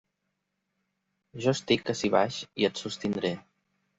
[1.43, 3.33] Jo estic ací baix i et sostindré.